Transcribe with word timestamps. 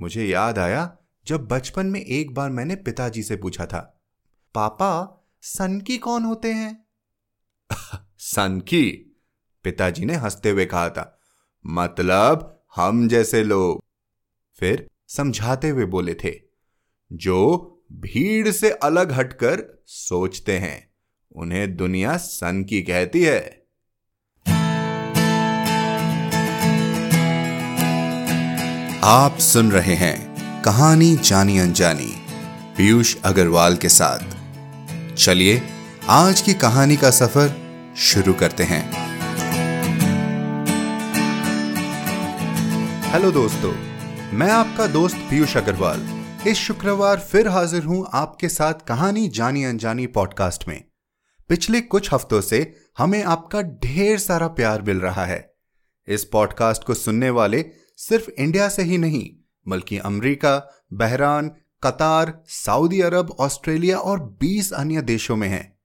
मुझे 0.00 0.26
याद 0.26 0.58
आया 0.58 0.96
जब 1.26 1.48
बचपन 1.48 1.86
में 1.86 2.00
एक 2.00 2.34
बार 2.34 2.50
मैंने 2.50 2.76
पिताजी 2.76 3.22
से 3.22 3.36
पूछा 3.36 3.66
था, 3.66 4.00
पापा 4.54 5.24
सन 5.42 5.80
की 5.80 5.98
कौन 5.98 6.22
होते 6.22 6.52
हैं? 6.52 6.86
सन 8.18 8.60
की 8.60 9.16
पिताजी 9.64 10.04
ने 10.04 10.14
हँसते 10.14 10.50
हुए 10.50 10.66
कहा 10.66 10.90
था 10.90 11.18
मतलब 11.66 12.64
हम 12.76 13.08
जैसे 13.08 13.44
लोग। 13.44 13.84
फिर 14.60 14.90
समझाते 15.08 15.68
हुए 15.68 15.84
बोले 15.84 16.14
थे, 16.14 16.40
जो 17.12 17.74
भीड़ 17.92 18.50
से 18.50 18.70
अलग 18.70 19.12
हटकर 19.12 19.82
सोचते 19.86 20.58
हैं, 20.58 20.92
उन्हें 21.36 21.76
दुनिया 21.76 22.16
सन 22.16 22.64
की 22.64 22.82
कहती 22.82 23.22
है। 23.22 23.57
आप 29.10 29.38
सुन 29.38 29.72
रहे 29.72 29.94
हैं 29.94 30.18
कहानी 30.62 31.16
जानी 31.16 31.58
अनजानी, 31.58 32.14
पीयूष 32.76 33.16
अग्रवाल 33.24 33.76
के 33.76 33.88
साथ। 33.88 34.18
चलिए, 35.14 35.62
आज 36.08 36.40
की 36.40 36.54
कहानी 36.54 36.96
का 36.96 37.10
सफ़र 37.10 37.56
शुरू 37.96 38.34
करते 38.34 38.64
हैं। 38.64 38.90
हेलो 43.12 43.30
दोस्तों, 43.30 43.72
मैं 44.32 44.50
आपका 44.50 44.86
दोस्त 44.86 45.16
पीयूष 45.16 45.56
अग्रवाल। 45.56 46.24
इस 46.46 46.58
शुक्रवार 46.58 47.20
फिर 47.20 47.48
हाजिर 47.48 47.84
हूँ 47.84 48.10
आपके 48.12 48.48
साथ 48.48 48.74
कहानी 48.88 49.28
जानी 49.28 49.64
अनजानी 49.64 50.06
पॉडकास्ट 50.06 50.68
में। 50.68 50.84
पिछले 51.48 51.80
कुछ 51.80 52.14
हफ्तों 52.14 52.40
से 52.40 52.74
हमें 52.98 53.24
आपका 53.24 53.62
ढेर 53.62 54.18
सारा 54.18 54.48
प्यार 54.48 54.82
मिल 54.82 55.00
रहा 55.00 55.24
है। 55.24 55.54
इस 56.08 56.24
पॉडकास्ट 56.24 56.84
को 56.84 56.94
सुनने 56.94 57.30
वाले 57.30 57.66
सिर्फ़ 58.00 58.30
इंडिया 58.30 58.68
से 58.68 58.82
ही 58.82 58.98
नहीं, 58.98 59.30
बल्कि 59.68 59.98
अमेरिका, 59.98 60.70
बहरान, 60.92 61.48
कतार, 61.82 62.42
सऊदी 62.46 63.00
अरब, 63.00 63.30
ऑस्ट्रेलिया 63.30 63.98
और 63.98 64.36
20 64.40 64.72
अन्य 64.72 65.02
देशों 65.02 65.36
में 65.36 65.48
हैं। 65.48 65.78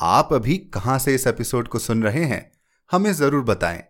आप 0.00 0.32
अभी 0.32 0.58
कहाँ 0.58 0.98
से 0.98 1.14
इस 1.14 1.26
एपिसोड 1.26 1.68
को 1.68 1.78
सुन 1.78 2.02
रहे 2.02 2.24
हैं, 2.24 2.52
हमें 2.92 3.12
ज़रूर 3.12 3.44
बताएँ। 3.44 3.84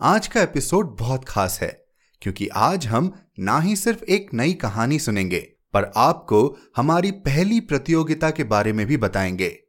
आज 0.00 0.26
का 0.26 0.42
एपिसोड 0.42 0.96
बहुत 0.98 1.24
खास 1.24 1.60
है, 1.60 1.84
क्योंकि 2.22 2.48
आज 2.48 2.86
हम 2.86 3.28
ना 3.38 3.60
ही 3.60 3.76
सिर्फ़ 3.76 4.04
एक 4.04 4.34
नई 4.34 4.52
कहानी 4.52 4.98
सुनेंगे, 4.98 5.40
पर 5.72 5.92
आपको 5.96 6.58
हमारी 6.76 7.10
पहली 7.10 7.60
प्रतियोगिता 7.60 8.30
के 8.30 8.44
बारे 8.44 8.72
में 8.72 8.86
भी 8.86 8.96
बताएँगे। 8.96 9.60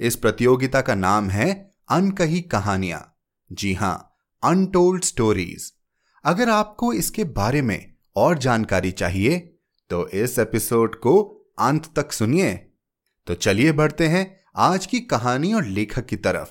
इस 0.00 0.16
प्रतियोगिता 0.16 0.80
का 0.80 0.94
नाम 0.94 1.30
है 1.30 1.70
अनकही 1.88 2.40
कहानियाँ। 2.40 3.16
जी 3.52 3.74
हाँ, 3.74 4.16
अनटोल्ड 4.44 5.04
स्टोरीज। 5.04 5.77
अगर 6.24 6.48
आपको 6.48 6.92
इसके 6.92 7.24
बारे 7.24 7.62
में 7.62 7.94
और 8.16 8.38
जानकारी 8.38 8.90
चाहिए 8.90 9.38
तो 9.90 10.08
इस 10.08 10.38
एपिसोड 10.38 10.94
को 10.94 11.20
अंत 11.58 11.86
तक 11.96 12.12
सुनिए। 12.12 12.54
तो 13.26 13.34
चलिए 13.34 13.72
बढ़ते 13.72 14.06
हैं 14.08 14.40
आज 14.56 14.86
की 14.86 15.00
कहानी 15.00 15.52
और 15.52 15.64
लेखक 15.64 16.06
की 16.06 16.16
तरफ़। 16.16 16.48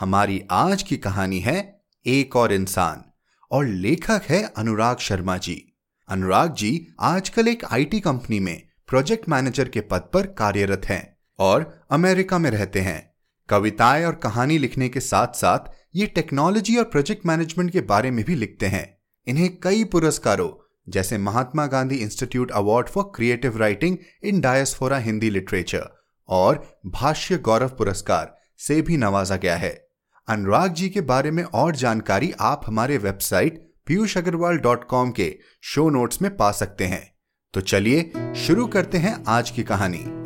हमारी 0.00 0.42
आज 0.50 0.82
की 0.82 0.96
कहानी 0.96 1.40
है 1.40 1.84
एक 2.06 2.36
और 2.36 2.52
इंसान, 2.52 3.04
और 3.50 3.66
लेखक 3.66 4.22
है 4.28 4.42
अनुराग 4.56 4.98
शर्मा 4.98 5.36
जी। 5.36 5.72
अनुराग 6.08 6.54
जी 6.54 6.86
आजकल 7.00 7.48
एक 7.48 7.64
आईटी 7.64 8.00
कंपनी 8.00 8.40
में 8.40 8.62
प्रोजेक्ट 8.88 9.28
मैनेजर 9.28 9.68
के 9.68 9.80
पद 9.80 10.10
पर 10.12 10.26
कार्यरत 10.26 10.82
हैं 10.86 11.16
और 11.38 11.86
अमेरिका 11.90 12.38
में 12.38 12.50
रहते 12.50 12.80
हैं। 12.80 13.14
कविताएँ 13.48 14.04
और 14.04 14.14
कहानी 14.14 14.58
लिखने 14.58 14.88
के 14.88 15.00
साथ 15.00 15.26
साथ 15.26 15.72
ये 15.94 16.06
टेक्नोलॉजी 16.06 16.76
और 16.76 16.84
प्रोजेक्ट 16.84 17.26
मैनेजमेंट 17.26 17.70
के 17.70 17.80
बारे 17.80 18.10
में 18.10 18.24
भी 18.24 18.34
लिखते 18.34 18.66
हैं। 18.66 18.93
इन्हें 19.26 19.60
कई 19.62 19.84
पुरस्कारों, 19.84 20.50
जैसे 20.88 21.18
Mahatma 21.18 21.66
Gandhi 21.66 21.96
institute 21.96 22.50
award 22.50 22.88
for 22.88 23.12
creative 23.14 23.56
writing 23.56 23.96
in 24.24 24.40
diaspora 24.40 24.96
Hindi 24.96 25.30
literature 25.30 25.88
और 26.28 26.78
भाष्य 26.86 27.38
गौरव 27.38 27.68
पुरस्कार 27.68 28.36
से 28.58 28.82
भी 28.82 28.96
नवाजा 28.96 29.36
गया 29.36 29.56
है। 29.56 29.88
अनुराग 30.28 30.74
जी 30.74 30.88
के 30.88 31.00
बारे 31.00 31.30
में 31.30 31.44
और 31.44 31.76
जानकारी 31.76 32.32
आप 32.40 32.60
हमारे 32.66 32.98
website 32.98 33.72
Piyush 33.86 34.16
Agarwal 34.18 34.58
dot 34.58 34.84
com 34.84 35.10
के 35.10 35.38
शो 35.62 35.90
नोट्स 35.90 36.22
में 36.22 36.36
पा 36.36 36.52
सकते 36.52 36.84
हैं। 36.84 37.14
तो 37.54 37.60
चलिए 37.60 38.12
शुरू 38.36 38.66
करते 38.66 38.98
हैं 38.98 39.24
आज 39.28 39.50
की 39.50 39.62
कहानी। 39.62 40.23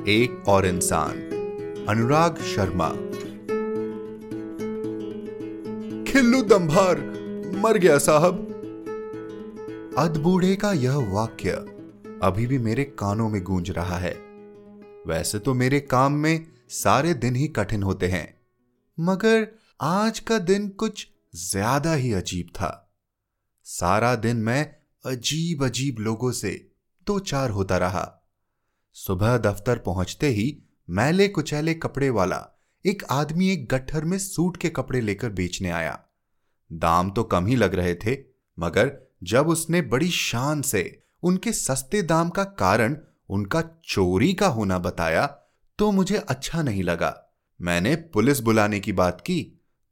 एक 0.00 0.48
और 0.48 0.66
इंसान, 0.66 1.16
अनुराग 1.88 2.36
शर्मा। 2.46 2.88
खिल्लू 6.04 6.40
दम्भार 6.42 7.00
मर 7.56 7.78
गया 7.78 7.98
साहब। 7.98 8.38
अदबूढ़े 9.98 10.54
का 10.56 10.72
यह 10.72 10.96
वाक्य 11.12 11.50
अभी 12.22 12.46
भी 12.46 12.58
मेरे 12.58 12.84
कानों 12.98 13.28
में 13.28 13.42
गूंज 13.42 13.70
रहा 13.70 13.98
है। 13.98 14.12
वैसे 15.06 15.38
तो 15.38 15.54
मेरे 15.54 15.80
काम 15.80 16.12
में 16.12 16.46
सारे 16.68 17.14
दिन 17.14 17.36
ही 17.36 17.48
कठिन 17.48 17.82
होते 17.82 18.08
हैं, 18.08 18.34
मगर 18.98 19.46
आज 19.80 20.18
का 20.20 20.38
दिन 20.38 20.68
कुछ 20.68 21.06
ज़्यादा 21.34 21.94
ही 21.94 22.12
अजीब 22.12 22.46
था। 22.46 22.72
सारा 23.66 24.14
दिन 24.14 24.36
मैं 24.36 24.64
अजीब 25.04 25.64
अजीब 25.64 25.98
लोगों 25.98 26.32
से 26.32 26.50
दो 27.06 27.18
चार 27.18 27.50
होता 27.50 27.78
रहा। 27.78 28.16
सुबह 28.96 29.36
दफ्तर 29.38 29.78
पहुँचते 29.78 30.28
ही 30.28 30.46
मैले 30.88 31.26
कुचैले 31.28 31.74
कपड़े 31.74 32.08
वाला, 32.10 32.36
एक 32.84 33.02
आदमी 33.10 33.48
एक 33.48 33.66
गट्ठर 33.68 34.04
में 34.04 34.16
सूट 34.18 34.56
के 34.56 34.68
कपड़े 34.68 35.00
लेकर 35.00 35.30
बेचने 35.30 35.70
आया। 35.70 35.98
दाम 36.70 37.10
तो 37.10 37.22
कम 37.24 37.46
ही 37.46 37.56
लग 37.56 37.74
रहे 37.74 37.94
थे, 37.94 38.16
मगर 38.58 38.92
जब 39.22 39.48
उसने 39.48 39.80
बड़ी 39.82 40.08
शान 40.10 40.62
से 40.62 40.82
उनके 41.22 41.52
सस्ते 41.52 42.02
दाम 42.02 42.30
का 42.30 42.44
कारण 42.44 42.96
उनका 43.28 43.62
चोरी 43.84 44.32
का 44.34 44.46
होना 44.48 44.78
बताया 44.78 45.26
तो 45.78 45.90
मुझे 45.90 46.16
अच्छा 46.18 46.62
नहीं 46.62 46.82
लगा। 46.82 47.14
मैंने 47.60 47.94
पुलिस 48.14 48.40
बुलाने 48.40 48.80
की 48.80 48.92
बात 48.92 49.20
की 49.20 49.40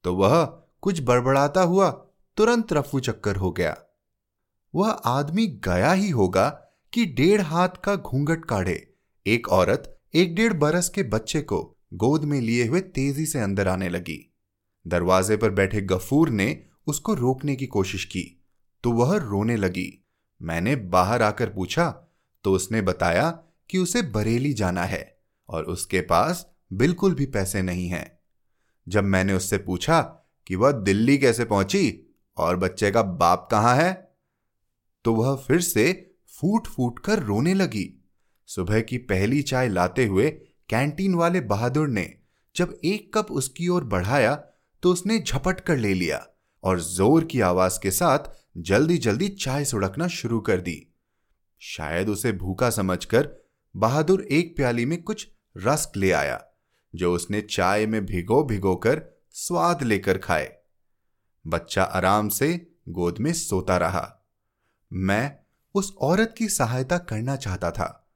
तो 0.05 0.15
वह 0.17 0.45
कुछ 0.83 1.03
बड़बड़ाता 1.03 1.61
हुआ 1.63 1.91
तुरंत 2.37 2.73
रफू 2.73 3.01
चक्कर 3.01 3.37
हो 3.37 3.51
गया। 3.53 3.77
वह 4.75 4.91
आदमी 4.91 5.47
गया 5.65 5.93
ही 5.93 6.11
होगा 6.11 6.49
कि 6.93 7.05
डेढ़ 7.07 7.41
हाथ 7.41 7.83
का 7.85 7.97
घूंघट 7.97 8.45
काढ़े। 8.45 8.88
एक 9.29 9.49
औरत 9.49 9.99
एक 10.15 10.35
डेढ़ 10.35 10.53
बरस 10.53 10.89
के 10.89 11.03
बच्चे 11.03 11.41
को 11.43 11.59
गोद 11.95 12.25
में 12.25 12.41
लिए 12.41 12.67
हुए 12.67 12.81
तेज़ी 12.81 13.27
से 13.27 13.39
अंदर 13.39 13.69
आने 13.69 13.89
लगी। 13.89 14.35
दरवाजे 14.87 15.37
पर 15.37 15.51
बैठे 15.51 15.81
गफूर 15.81 16.31
ने 16.31 16.47
उसको 16.87 17.15
रोकने 17.15 17.57
की 17.57 17.67
कोशिश 17.67 18.05
की 18.05 18.23
तो 18.85 18.93
वह 18.93 19.17
रोने 19.17 19.57
लगी। 19.57 20.05
मैंने 20.41 20.77
बाहर 20.77 21.23
आकर 21.23 21.51
पूछा 21.51 21.89
तो 22.45 22.53
उसने 22.53 22.83
बताया 22.83 23.31
कि 23.71 23.79
उसे 23.79 24.03
बरेली 24.03 24.53
जाना 24.53 24.85
है 24.85 25.19
और 25.49 25.65
उसके 25.65 26.01
पास 26.01 26.47
बिल्कुल 26.73 27.15
भी 27.15 27.27
पैसे 27.27 27.63
नहीं 27.63 27.89
हैं। 27.89 28.19
जब 28.87 29.05
मैंने 29.05 29.33
उससे 29.33 29.59
पूछा 29.59 30.01
कि 30.47 30.57
वह 30.57 30.73
दिल्ली 30.73 31.19
कैसे 31.19 31.45
पहुँची 31.45 32.17
और 32.37 32.57
बच्चे 32.57 32.91
का 32.91 33.03
बाप 33.03 33.49
कहाँ 33.51 33.77
है 33.77 33.93
तो 35.05 35.15
वह 35.15 35.37
फिर 35.37 35.61
से 35.61 35.93
फूट 36.41 36.67
फूट 36.67 36.99
कर 36.99 37.23
रोने 37.23 37.55
लगी। 37.55 37.98
सुबह 38.49 38.81
की 38.81 38.99
पहली 38.99 39.43
चाय 39.43 39.69
लाते 39.69 40.05
हुए 40.07 40.31
कैंटीन 40.69 41.15
वाले 41.15 41.41
बहादुर 41.41 41.89
ने 41.89 42.15
जब 42.57 42.79
एक 42.85 43.13
कप 43.15 43.33
उसकी 43.33 43.69
ओर 43.69 43.85
बढ़ाया 43.85 44.35
तो 44.83 44.93
उसने 44.93 45.19
झपट 45.19 45.61
कर 45.61 45.77
ले 45.77 45.95
लिया 45.95 46.27
और 46.65 46.81
ज़ोर 46.81 47.25
की 47.25 47.41
आवाज़ 47.41 47.79
के 47.83 47.91
साथ 47.91 48.31
जल्दी 48.59 48.99
जल्दी 48.99 49.29
चाय 49.29 49.65
सुड़कना 49.65 50.09
शुरू 50.09 50.41
कर 50.41 50.61
दी। 50.61 50.95
शायद 51.61 52.09
उसे 52.09 52.33
भूखा 52.33 52.71
समझकर 52.71 53.29
बहादुर 53.75 54.23
एक 54.23 54.57
प्याली 54.57 54.85
में 54.85 55.03
कुछ 55.03 55.29
रस्क 55.57 55.97
ले 55.97 56.13
आया, 56.13 56.43
जो 56.95 57.13
उसने 57.13 57.41
चाय 57.41 57.87
में 57.87 58.05
भिगो 58.07 58.43
भिगो 58.45 58.75
कर 58.77 59.03
स्वाद 59.33 59.83
लेकर 59.83 60.19
खाए। 60.19 60.53
बच्चा 61.47 61.83
आराम 61.83 62.29
से 62.29 62.67
गोद 62.89 63.19
में 63.19 63.33
सोता 63.33 63.77
रहा। 63.77 64.27
मैं 64.93 65.37
उस 65.75 65.95
औरत 66.01 66.35
की 66.39 66.49
सहायता 66.49 66.99
करना 66.99 67.37
चाहता 67.37 67.71
था। 67.71 68.08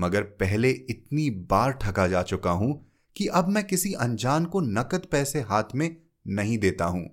मगर 0.00 0.22
पहले 0.40 0.70
इतनी 0.70 1.28
बार 1.50 1.72
ठगा 1.72 2.06
जा 2.08 2.22
चुका 2.22 2.50
हूँ 2.52 2.74
कि 3.16 3.26
अब 3.26 3.48
मैं 3.48 3.64
किसी 3.64 3.92
अनजान 4.00 4.44
को 4.44 4.60
नकद 4.60 5.06
पैसे 5.12 5.40
हाथ 5.40 5.74
में 5.74 5.96
नहीं 6.28 6.58
देता 6.58 6.84
हूँ। 6.84 7.08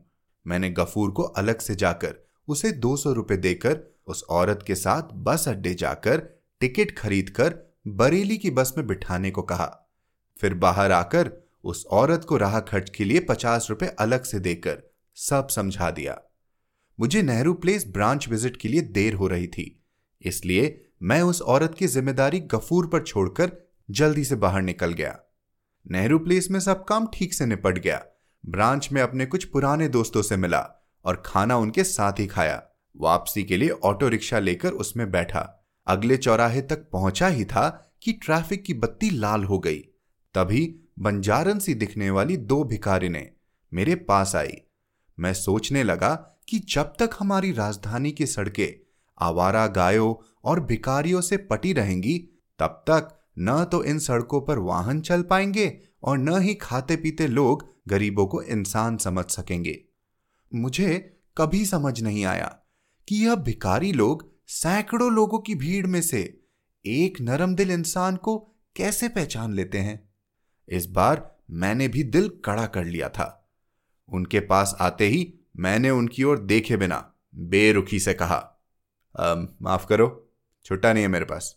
मैंने 0.46 0.70
गफूर 0.70 1.12
को 1.12 1.24
अलग 1.24 1.60
से 1.60 1.76
जाकर 1.76 2.16
उसे 2.48 2.72
दो 2.74 2.96
सौ 2.98 3.14
रुपए 3.14 3.38
देकर 3.38 3.80
उस 4.08 4.24
औरत 4.32 4.64
के 4.68 4.76
साथ 4.76 5.14
बस 5.24 5.48
अड्डे 5.48 5.74
जाकर 5.74 6.22
टिकट 6.62 6.98
खरीदकर 6.98 7.56
बरेली 7.88 8.38
की 8.38 8.52
बस 8.52 8.74
में 8.78 8.86
बिठाने 8.88 9.32
को 9.32 9.42
कहा। 9.42 9.66
फिर 10.40 10.54
बाहर 10.56 10.92
आकर 10.92 11.32
उस 11.64 11.86
औरत 11.92 12.26
को 12.30 12.38
राह 12.38 12.60
खर्च 12.62 12.90
के 12.90 13.04
लिए 13.04 13.20
पचास 13.20 13.68
रुपए 13.70 13.88
अलग 14.00 14.24
से 14.24 14.40
देकर 14.40 14.82
सब 15.18 15.48
समझा 15.48 15.90
दिया। 15.92 16.18
मुझे 17.00 17.22
नेहरू 17.22 17.54
प्लेस 17.56 17.88
ब्रांच 17.88 18.28
विज़िट 18.30 18.58
के 18.58 18.68
लिए 18.68 18.82
देर 18.82 19.14
हो 19.14 19.28
रही 19.28 19.48
थी, 19.48 19.84
इसलिए 20.22 20.68
मैं 21.02 21.22
उस 21.22 21.42
औरत 21.42 21.76
की 21.76 21.88
ज़िम्मेदारी 21.88 22.40
गफूर 22.40 22.88
पर 22.88 23.04
छोड़कर 23.04 23.52
जल्दी 23.90 24.24
से 24.24 24.36
बाहर 24.36 24.62
निकल 24.62 24.94
गया। 24.94 25.18
नेहरू 25.86 26.20
प्लेस 26.20 26.52
में 26.52 26.60
सब 26.60 26.84
काम 26.86 27.08
ठीक 27.14 27.34
से 27.34 27.46
निपट 27.46 27.78
गया। 27.78 28.02
ब्रांच 28.44 28.90
में 28.92 29.02
अपने 29.02 29.26
कुछ 29.26 29.44
पुराने 29.44 29.88
दोस्तों 29.88 30.22
से 30.22 30.38
मिला 30.38 30.92
और 31.06 31.24
खाना 31.26 31.58
उनके 31.58 31.84
साथ 31.84 32.20
ही 32.20 32.28
खाया। 32.28 32.62
वापसी 32.96 33.44
के 33.44 33.58
लिए 33.58 33.70
ऑटो 33.70 34.08
रिक्शा 34.08 34.40
लेकर 34.40 34.72
उसमें 34.72 35.12
बैठा। 35.12 35.64
अगले 35.88 36.18
चौराहे 36.18 36.62
तक 36.62 36.90
पहुँचा 36.94 37.28
ही 37.28 37.46
था 37.46 37.70
कि 38.04 38.12
ट्रैफ़िक 38.14 38.64
की 38.64 38.74
बत्ती 38.74 39.10
लाल 39.10 39.44
हो 39.44 39.60
गई। 39.60 39.80
तभी 40.36 40.66
बंजारन 41.00 41.60
सी 41.60 41.74
दिखने 41.74 42.10
वाली 42.10 42.38
दो 42.38 42.64
भिखारी 42.64 43.10
ने 43.10 43.30
मेरे 43.72 43.96
पास 43.96 44.36
आई। 44.36 44.58
मैं 45.18 45.34
सोचने 45.34 45.84
लगा 45.84 46.14
कि 46.50 46.60
जब 46.70 46.94
तक 47.00 47.10
हमारी 47.20 47.52
राजधानी 47.52 48.12
की 48.12 48.26
सड़कें 48.26 48.87
आवारा 49.20 49.68
गायों 49.68 50.40
और 50.44 50.60
भिकारियों 50.60 51.22
से 51.22 51.38
पटी 51.38 51.74
रहेंगी, 51.74 52.18
तब 52.60 52.84
तक 52.90 53.24
न 53.40 53.66
तो 53.72 53.84
इन 53.84 54.00
सड़कों 54.00 54.42
पर 54.42 54.58
वाहन 54.58 55.02
चल 55.02 55.22
पाएँगे 55.22 55.82
और 56.04 56.18
न 56.18 56.42
ही 56.42 56.54
खाते 56.54 56.96
पीते 56.96 57.28
लोग 57.28 57.70
गरीबों 57.88 58.28
को 58.28 58.42
इंसान 58.42 58.98
समझ 58.98 59.26
सकेंगे। 59.26 59.86
मुझे 60.56 61.20
कभी 61.38 61.66
समझ 61.66 62.02
नहीं 62.02 62.26
आया 62.26 62.60
कि 63.08 63.16
यह 63.16 63.36
भिकारी 63.36 63.92
लोग 63.92 64.34
सैकड़ों 64.48 65.12
लोगों 65.12 65.40
की 65.40 65.56
भीड़ 65.56 65.88
में 65.88 66.02
से 66.02 66.42
एक 66.86 67.22
नरम 67.22 67.56
दिल 67.56 67.72
इंसान 67.72 68.16
को 68.16 68.38
कैसे 68.76 69.10
पहचान 69.10 69.54
लेते 69.54 69.78
हैं? 69.78 70.10
इस 70.70 70.86
बार 70.86 71.38
मैंने 71.52 71.88
भी 71.88 72.04
दिल 72.04 72.30
कड़ा 72.46 72.66
कर 72.66 72.86
लिया 72.86 73.10
था। 73.10 73.50
उनके 74.10 74.40
पास 74.40 74.78
आते 74.80 75.08
ही 75.08 75.34
मैंने 75.58 75.90
उनकी 75.90 76.24
ओर 76.24 76.40
देखे 76.40 76.78
बिना 76.78 77.14
बेरुखी 77.36 78.00
से 78.00 78.14
कहा 78.14 78.54
माफ़ 79.62 79.86
करो, 79.88 80.30
छुट्टा 80.66 80.94
नहीं 80.94 81.04
है 81.04 81.10
मेरे 81.10 81.26
पास। 81.26 81.56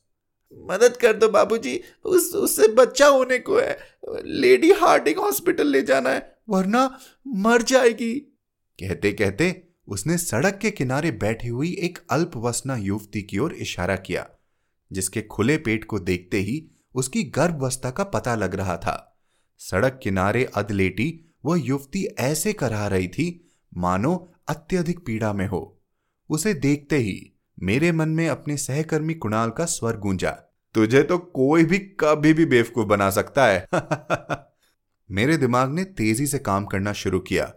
मदद 0.52 0.96
कर 0.96 1.12
दो 1.12 1.28
बाबूजी, 1.28 1.80
उस, 2.04 2.34
उससे 2.34 2.68
बच्चा 2.68 3.06
होने 3.06 3.38
को 3.38 3.58
है। 3.58 3.78
लेडी 4.24 4.70
हार्डिंग 4.72 5.18
हॉस्पिटल 5.18 5.66
ले 5.66 5.82
जाना 5.82 6.10
है, 6.10 6.38
वरना 6.48 6.98
मर 7.26 7.62
जाएगी। 7.62 8.14
कहते 8.78 9.12
कहते 9.12 9.66
उसने 9.88 10.16
सड़क 10.18 10.58
के 10.58 10.70
किनारे 10.70 11.10
बैठी 11.10 11.48
हुई 11.48 11.72
एक 11.80 11.98
अल्पवसना 12.10 12.76
युवती 12.76 13.22
की 13.22 13.38
ओर 13.38 13.52
इशारा 13.52 13.96
किया, 13.96 14.28
जिसके 14.92 15.22
खुले 15.22 15.56
पेट 15.58 15.84
को 15.84 15.98
देखते 15.98 16.38
ही 16.38 16.66
उसकी 16.94 17.22
गर्भवस्था 17.22 17.90
का 17.90 18.04
पता 18.04 18.34
लग 18.34 18.54
रहा 18.54 18.76
था। 18.76 19.18
सड़क 19.58 20.00
किनारे 20.02 20.44
अदलेटी 20.44 21.08
वह 21.44 21.60
युवती 21.60 22.04
ऐसे 22.04 22.52
करा 22.52 22.86
रही 22.86 23.08
थी, 23.08 23.50
मानो 23.76 24.32
अत्यधिक 24.48 24.98
पीड़ा 25.06 25.32
में 25.32 25.46
हो। 25.46 25.80
उसे 26.30 26.54
देखते 26.54 26.96
ही 26.96 27.32
मेरे 27.60 27.90
मन 27.92 28.08
में 28.08 28.28
अपने 28.28 28.56
सहकर्मी 28.56 29.14
कुणाल 29.14 29.50
का 29.50 29.64
स्वर 29.64 29.96
गूंजा, 29.96 30.30
तुझे 30.74 31.02
तो 31.02 31.18
कोई 31.18 31.64
भी 31.64 31.78
कभी 31.78 32.32
भी 32.32 32.44
बेवकूफ़ 32.44 32.86
बना 32.86 33.10
सकता 33.10 33.46
है। 33.46 33.66
मेरे 35.10 35.36
दिमाग 35.36 35.72
ने 35.72 35.84
तेज़ी 35.84 36.26
से 36.26 36.38
काम 36.38 36.64
करना 36.64 36.92
शुरू 36.92 37.20
किया 37.20 37.52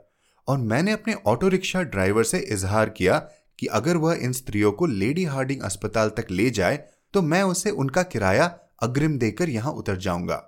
और 0.47 0.57
मैंने 0.57 0.91
अपने 0.91 1.13
ऑटो 1.27 1.47
रिक्शा 1.47 1.81
ड्राइवर 1.83 2.23
से 2.23 2.39
इजहार 2.39 2.89
किया 2.89 3.17
कि 3.59 3.67
अगर 3.67 3.97
वह 3.97 4.15
इन 4.15 4.33
स्त्रियों 4.33 4.71
को 4.71 4.85
लेडी 4.85 5.23
हार्डिंग 5.25 5.61
अस्पताल 5.61 6.09
तक 6.09 6.31
ले 6.31 6.49
जाए 6.49 6.83
तो 7.13 7.21
मैं 7.21 7.43
उसे 7.43 7.69
उनका 7.69 8.03
किराया 8.03 8.45
अग्रिम 8.83 9.17
देकर 9.17 9.49
यहाँ 9.49 9.71
उतर 9.71 9.97
जाऊँगा। 9.97 10.43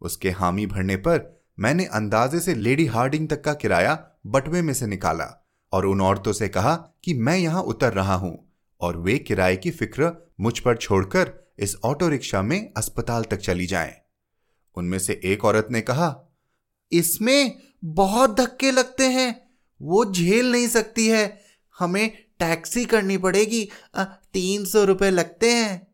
उसके 0.00 0.30
हामी 0.30 0.66
भरने 0.66 0.96
पर 0.96 1.44
मैंने 1.58 1.84
अंदाजे 1.84 2.40
से 2.40 2.54
लेडी 2.54 2.86
हार्डिंग 2.86 3.28
तक 3.28 3.44
का 3.44 3.54
किराया 3.54 3.98
बटवे 4.26 4.62
में 4.62 4.74
से 4.74 4.86
निकाला 4.86 5.46
और 5.72 5.86
उन 5.86 6.00
औरतों 6.00 6.32
से 6.32 6.48
कहा 6.48 6.74
कि 7.04 7.14
मैं 7.14 7.38
यहाँ 7.38 7.62
उतर 7.62 7.92
रहा 7.92 8.14
हूँ। 8.14 8.47
और 8.80 8.96
वे 8.96 9.18
किराए 9.18 9.56
की 9.56 9.70
फ़िक्र 9.70 10.12
मुझ 10.40 10.58
पर 10.58 10.76
छोड़कर 10.76 11.32
इस 11.58 11.76
ऑटो 11.84 12.08
रिक्शा 12.08 12.42
में 12.42 12.72
अस्पताल 12.76 13.24
तक 13.24 13.36
चली 13.36 13.66
जाएँ। 13.66 13.94
उनमें 14.76 14.98
से 14.98 15.20
एक 15.24 15.44
औरत 15.44 15.68
ने 15.70 15.80
कहा, 15.80 16.14
इसमें 16.92 17.58
बहुत 17.84 18.36
धक्के 18.40 18.70
लगते 18.70 19.08
हैं। 19.08 19.48
वो 19.82 20.04
झेल 20.12 20.52
नहीं 20.52 20.68
सकती 20.68 21.06
है। 21.06 21.40
हमें 21.78 22.08
टैक्सी 22.38 22.84
करनी 22.84 23.16
पड़ेगी। 23.18 23.68
तीन 24.32 24.64
सौ 24.64 24.84
रुपए 24.84 25.10
लगते 25.10 25.52
हैं। 25.52 25.86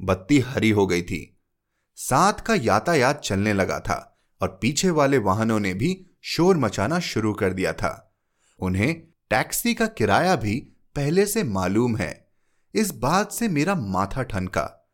बत्ती 0.00 0.38
हरी 0.38 0.70
हो 0.70 0.86
गई 0.86 1.02
थी। 1.02 1.40
साथ 1.96 2.40
का 2.40 2.54
यातायात 2.54 3.20
चलने 3.20 3.52
लगा 3.52 3.78
था 3.80 4.18
और 4.40 4.58
पीछे 4.62 4.90
वाले 4.90 5.18
वाहनों 5.18 5.60
ने 5.60 5.74
भी 5.74 6.06
शोर 6.22 6.56
मचाना 6.56 6.98
शुरू 7.00 7.32
कर 7.32 7.52
दिया 7.52 7.72
था। 7.72 8.14
उन्हें 8.60 8.94
टैक्सी 9.30 9.74
का 9.74 9.86
किराया 9.86 10.36
भी 10.36 10.56
पहले 10.96 11.26
से 11.26 11.42
मालूम 11.44 11.96
है। 11.96 12.28
इस 12.74 12.90
बात 12.94 13.32
से 13.32 13.48
मेरा 13.48 13.74
माथा 13.74 14.22
ठनका। 14.22 14.90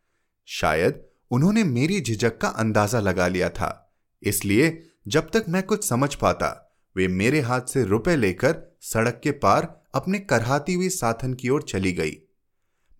शायद 0.48 1.00
उन्होंने 1.30 1.64
मेरी 1.64 2.00
झिझक 2.00 2.38
का 2.38 2.48
अंदाज़ा 2.48 3.00
लगा 3.00 3.28
लिया 3.28 3.48
था। 3.50 3.94
इसलिए 4.22 4.90
जब 5.08 5.30
तक 5.30 5.44
मैं 5.48 5.62
कुछ 5.62 5.88
समझ 5.88 6.14
पाता, 6.14 6.78
वे 6.96 7.08
मेरे 7.08 7.40
हाथ 7.40 7.60
से 7.60 7.84
रुपए 7.84 8.16
लेकर 8.16 8.76
सड़क 8.82 9.20
के 9.24 9.30
पार 9.30 9.82
अपने 9.94 10.18
करहाती 10.18 10.74
हुई 10.74 10.88
साधन 10.88 11.34
की 11.34 11.48
ओर 11.48 11.62
चली 11.62 11.92
गई। 11.92 12.16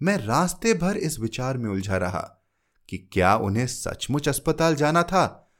मैं 0.03 0.17
रास्ते 0.17 0.75
भर 0.75 0.97
इस 0.97 1.19
विचार 1.21 1.59
में 1.59 1.71
उलझा 1.71 1.97
रहा 1.97 2.23
कि 2.89 2.99
क्या 3.13 3.37
उन्हें 3.37 3.67
सचमुच 3.67 4.29
अस्पताल 4.29 4.75
जाना 4.75 5.03
था, 5.03 5.55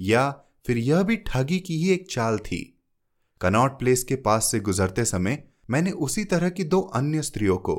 या 0.00 0.30
फिर 0.66 0.78
यह 0.78 1.02
भी 1.02 1.16
ठगी 1.16 1.58
की 1.58 1.76
ही 1.76 1.90
एक 1.90 2.10
चाल 2.10 2.38
थी। 2.38 2.82
कनॉट 3.40 3.78
प्लेस 3.78 4.04
के 4.04 4.16
पास 4.16 4.50
से 4.50 4.60
गुजरते 4.60 5.04
समय 5.04 5.42
मैंने 5.68 5.90
उसी 5.90 6.24
तरह 6.24 6.50
की 6.50 6.64
दो 6.64 6.80
अन्य 6.94 7.22
स्त्रियों 7.22 7.56
को 7.58 7.76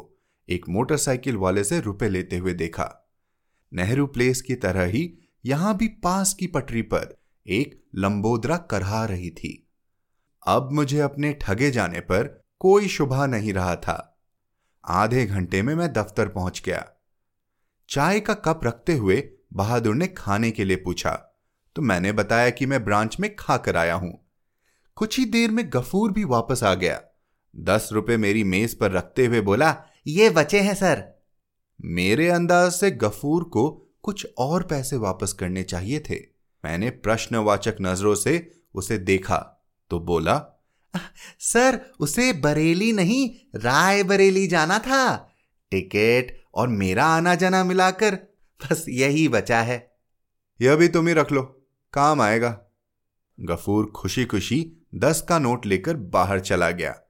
एक 0.50 0.68
मोटरसाइकिल 0.70 1.38
वाले 1.38 1.64
से 1.64 1.80
रुपए 1.80 2.10
लेते 2.10 2.38
हुए 2.38 2.54
देखा। 2.54 2.90
नेहरू 3.72 4.08
प्लेस 4.08 4.42
की 4.42 4.56
तरह 4.56 4.84
ही 4.84 5.12
यहाँ 5.46 5.76
भी 5.78 5.88
पास 6.04 6.34
की 6.34 6.48
पटरी 6.48 6.82
पर 6.82 7.16
एक 7.46 7.84
लंबोदरा 7.96 8.58
करहा 8.58 9.04
रही 9.06 9.30
थी। 9.30 9.62
अब 10.48 10.70
मुझे 10.72 11.00
अपने 11.00 11.34
ठगे 11.34 11.72
जाने 11.72 12.00
पर 12.00 12.28
कोई 12.60 12.88
शुभा 12.88 13.26
नहीं 13.26 13.54
रहा 13.54 13.76
था। 13.76 14.24
आधे 14.84 15.26
घंटे 15.26 15.62
में 15.62 15.74
मैं 15.76 15.92
दफ्तर 15.94 16.28
पहुँच 16.28 16.62
गया। 16.66 16.86
चाय 17.90 18.20
का 18.20 18.34
कप 18.34 18.62
रखते 18.64 18.94
हुए 18.94 19.24
बहादुर 19.54 19.96
ने 19.96 20.08
खाने 20.08 20.52
के 20.52 20.66
लिए 20.66 20.78
पूछा 20.78 21.12
तो 21.76 21.82
मैंने 21.82 22.12
बताया 22.12 22.50
कि 22.50 22.66
मैं 22.66 22.84
ब्रांच 22.86 23.20
में 23.20 23.36
खा 23.36 23.58
कर 23.58 23.78
आया 23.78 23.94
हूँ। 23.94 24.14
कुछ 24.98 25.18
ही 25.20 25.26
देर 25.26 25.52
में 25.52 25.64
गफूर 25.70 26.12
भी 26.12 26.24
वापस 26.24 26.64
आ 26.64 26.74
गया। 26.74 27.02
दस 27.58 27.90
रुपए 27.92 28.18
मेरी 28.18 28.44
मेज 28.44 28.74
पर 28.76 28.92
रखते 28.92 29.26
हुए 29.26 29.42
बोला, 29.42 29.76
ये 30.08 30.30
बचे 30.30 30.60
हैं, 30.60 30.74
सर। 30.74 31.04
मेरे 31.86 32.30
अंदाज 32.30 32.72
से 32.72 32.92
गफूर 32.92 33.44
को 33.44 33.70
कुछ 34.04 34.28
और 34.38 34.64
पैसे 34.64 34.98
वापस 34.98 35.34
करने 35.34 35.64
चाहिए 35.64 36.00
थे। 36.00 36.16
मैंने 36.66 36.90
प्रश्नवाचक 36.90 37.76
नज़रों 37.82 38.16
से 38.16 38.52
उसे 38.76 38.98
देखा 38.98 39.38
तो 39.90 40.00
बोला 40.00 40.52
सर, 41.40 41.80
उसे 42.00 42.34
बरेली 42.34 42.92
नहीं, 42.92 43.30
राय 43.56 44.04
बरेली 44.04 44.48
जाना 44.48 44.80
था। 44.80 45.34
टिकट 45.72 46.42
और 46.54 46.68
मेरा 46.68 47.06
आना 47.06 47.36
जाना 47.36 47.64
मिलाकर 47.64 48.16
बस 48.62 48.86
यही 48.90 49.28
बचा 49.28 49.62
है। 49.62 49.98
यह 50.62 50.76
भी 50.76 50.88
तुम 50.88 51.08
ही 51.08 51.14
रख 51.14 51.32
लो, 51.32 51.42
काम 51.94 52.22
आएगा। 52.22 52.62
गफूर 53.40 53.86
खुशी 53.86 54.26
खुशी 54.26 54.72
दस 54.96 55.22
का 55.22 55.40
नोट 55.40 55.66
लेकर 55.66 55.96
बाहर 55.96 56.40
चला 56.40 56.72
गया। 56.72 57.02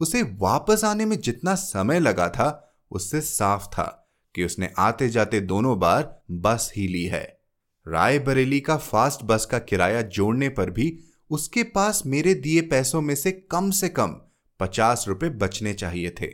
उसे 0.00 0.22
वापस 0.22 0.84
आने 0.84 1.04
में 1.04 1.20
जितना 1.20 1.54
समय 1.54 2.00
लगा 2.00 2.28
था, 2.28 2.76
उससे 2.90 3.20
साफ़ 3.20 3.66
था 3.66 4.10
कि 4.34 4.44
उसने 4.44 4.72
आते 4.78 5.08
जाते 5.08 5.40
दोनों 5.40 5.78
बार 5.78 6.22
बस 6.30 6.72
ही 6.76 6.88
ली 6.88 7.04
है। 7.04 7.40
रायबरेली 7.88 8.60
का 8.60 8.76
फास्ट 8.76 9.22
बस 9.22 9.46
का 9.46 9.58
किराया 9.58 10.02
जोड़ने 10.02 10.48
पर 10.48 10.70
भी 10.70 10.98
उसके 11.30 11.62
पास 11.62 12.02
मेरे 12.06 12.34
दिए 12.34 12.60
पैसों 12.60 13.00
में 13.00 13.14
से 13.14 13.32
कम 13.32 13.70
से 13.70 13.88
कम 13.88 14.20
पचास 14.60 15.04
रुपए 15.08 15.28
बचने 15.28 15.74
चाहिए 15.74 16.14
थे। 16.20 16.28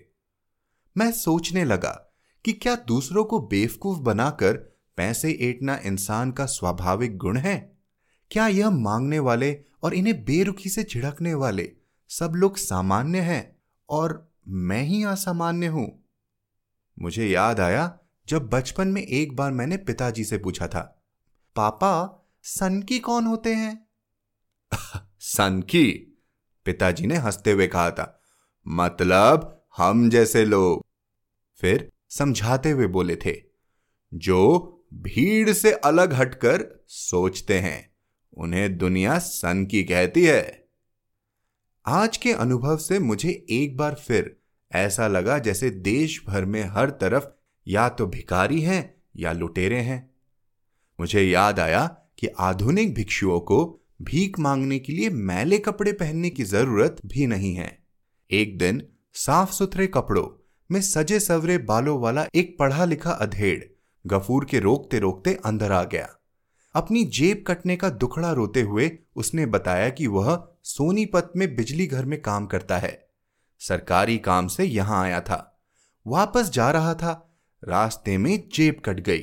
मैं 0.96 1.12
सोचने 1.12 1.64
लगा 1.64 2.12
कि 2.44 2.52
क्या 2.52 2.74
दूसरों 2.74 3.24
को 3.24 3.40
बेवकूफ़ 3.40 3.98
बनाकर 3.98 4.52
पैसे 4.96 5.32
ऐटना 5.32 5.80
इंसान 5.84 6.30
का 6.30 6.46
स्वाभाविक 6.46 7.16
गुण 7.16 7.36
है? 7.36 7.78
क्या 8.30 8.48
यह 8.48 8.70
मांगने 8.70 9.18
वाले 9.18 9.60
और 9.82 9.94
इन्हें 9.94 10.24
बेरुखी 10.24 10.68
से 10.68 10.84
झिड़कने 10.84 11.34
वाले 11.34 11.72
सब 12.08 12.32
लोग 12.36 12.56
सामान्य 12.56 13.20
हैं? 13.20 13.55
और 13.88 14.32
मैं 14.48 14.82
ही 14.82 15.04
असामान्य 15.04 15.66
हूँ। 15.66 16.04
मुझे 16.98 17.26
याद 17.26 17.60
आया 17.60 17.98
जब 18.28 18.48
बचपन 18.48 18.88
में 18.88 19.02
एक 19.02 19.36
बार 19.36 19.52
मैंने 19.52 19.76
पिताजी 19.76 20.24
से 20.24 20.38
पूछा 20.38 20.68
था, 20.68 21.02
पापा, 21.56 22.22
सनकी 22.42 22.98
कौन 22.98 23.24
होते 23.24 23.54
हैं? 23.54 23.86
सनकी? 25.20 26.12
पिताजी 26.64 27.06
ने 27.06 27.16
हँसते 27.16 27.52
हुए 27.52 27.66
कहा 27.66 27.90
था 27.90 28.20
मतलब 28.68 29.64
हम 29.76 30.10
जैसे 30.10 30.44
लोग। 30.44 30.84
फिर 31.60 31.92
समझाते 32.10 32.70
हुए 32.70 32.86
बोले 32.86 33.16
थे, 33.16 33.42
जो 34.14 34.72
भीड़ 34.94 35.52
से 35.52 35.72
अलग 35.72 36.12
हटकर 36.12 36.84
सोचते 36.88 37.58
हैं, 37.58 37.96
उन्हें 38.36 38.78
दुनिया 38.78 39.18
सन 39.18 39.66
की 39.66 39.84
कहती 39.84 40.24
है। 40.24 40.65
आज 41.88 42.16
के 42.16 42.32
अनुभव 42.32 42.76
से 42.76 42.98
मुझे 42.98 43.46
एक 43.50 43.76
बार 43.76 43.94
फिर 43.94 44.36
ऐसा 44.72 45.08
लगा 45.08 45.38
जैसे 45.38 45.70
देश 45.70 46.24
भर 46.26 46.44
में 46.44 46.64
हर 46.64 46.90
तरफ़ 46.90 47.24
या 47.66 47.88
तो 47.88 48.06
भिकारी 48.06 48.60
हैं 48.60 48.94
या 49.16 49.32
लुटेरे 49.32 49.80
हैं। 49.80 50.10
मुझे 51.00 51.22
याद 51.22 51.60
आया 51.60 51.86
कि 52.18 52.26
आधुनिक 52.26 52.94
भिक्षुओं 52.94 53.40
को 53.40 53.80
भीख 54.02 54.38
मांगने 54.38 54.78
के 54.78 54.92
लिए 54.92 55.10
मैले 55.10 55.58
कपड़े 55.58 55.92
पहनने 55.92 56.30
की 56.30 56.44
ज़रूरत 56.44 56.96
भी 57.06 57.26
नहीं 57.26 57.54
है। 57.54 57.78
एक 58.30 58.58
दिन 58.58 58.82
साफ़ 59.14 59.52
सुथरे 59.52 59.86
कपड़ों 59.86 60.26
में 60.70 60.80
सजे 60.80 61.20
सवरे 61.20 61.58
बालों 61.58 62.00
वाला 62.00 62.26
एक 62.34 62.56
पढ़ा 62.58 62.84
लिखा 62.84 63.10
अधेड़ 63.10 63.62
गफूर 64.06 64.44
के 64.44 64.60
रोकते 64.60 64.98
रोकते 64.98 65.38
अंदर 65.44 65.72
आ 65.72 65.84
गया। 65.84 66.08
अपनी 66.74 67.04
जेब 67.04 67.44
कटने 67.46 67.76
का 67.76 67.90
दुखड़ा 67.90 68.32
रोते 68.32 68.60
हुए 68.60 68.98
उसने 69.16 69.46
बताया 69.46 69.88
कि 69.88 70.06
वह 70.06 70.48
सोनीपत 70.68 71.32
में 71.36 71.56
बिजली 71.56 71.86
घर 71.86 72.04
में 72.04 72.22
काम 72.22 72.46
करता 72.46 72.78
है। 72.78 73.08
सरकारी 73.58 74.18
काम 74.18 74.46
से 74.46 74.64
यहाँ 74.64 75.04
आया 75.04 75.20
था। 75.20 75.60
वापस 76.06 76.50
जा 76.50 76.70
रहा 76.70 76.94
था। 76.94 77.38
रास्ते 77.64 78.18
में 78.18 78.48
जेब 78.54 78.82
कट 78.84 79.00
गई। 79.00 79.20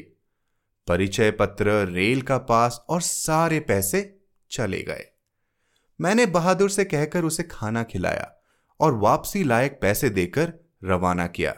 परिचय 0.88 1.32
पत्र, 1.32 1.88
रेल 1.88 2.22
का 2.22 2.38
पास 2.38 2.86
और 2.90 3.02
सारे 3.02 3.60
पैसे 3.60 4.20
चले 4.52 4.82
गए। 4.82 5.06
मैंने 6.02 6.26
बहादुर 6.26 6.70
से 6.70 6.86
कहकर 6.86 7.24
उसे 7.24 7.44
खाना 7.44 7.84
खिलाया 7.84 8.36
और 8.80 8.94
वापसी 8.94 9.44
लायक 9.44 9.80
पैसे 9.82 10.10
देकर 10.10 10.54
रवाना 10.84 11.28
किया। 11.28 11.56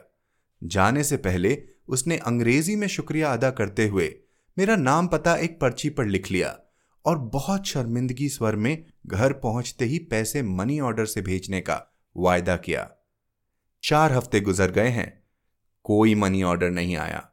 जाने 0.63 1.04
से 1.04 1.18
पहले 1.18 1.63
उसने 1.88 2.18
अंग्रेज़ी 2.18 2.75
में 2.75 2.88
शुक्रिया 2.88 3.34
अदा 3.34 3.51
करते 3.51 3.88
हुए 3.88 4.15
मेरा 4.58 4.75
नाम 4.75 5.08
पता 5.08 5.36
एक 5.36 5.60
पर्ची 5.60 5.89
पर 5.89 6.06
लिख 6.06 6.32
लिया। 6.32 6.60
और 7.05 7.17
बहुत 7.17 7.67
शर्मिंदगी 7.67 8.29
स्वर 8.29 8.55
में 8.55 8.85
घर 9.07 9.33
पहुँचते 9.33 9.85
ही 9.85 10.00
पैसे 10.00 10.41
मनी 10.43 10.79
ऑर्डर 10.79 11.05
से 11.05 11.21
भेजने 11.21 11.62
का 11.62 11.81
वायदा 12.17 12.55
किया। 12.57 12.89
चार 13.83 14.13
हफ़्ते 14.13 14.39
गुजर 14.39 14.71
गए 14.71 14.88
हैं, 14.88 15.24
कोई 15.83 16.15
मनी 16.15 16.43
ऑर्डर 16.43 16.69
नहीं 16.69 16.95
आया। 16.95 17.29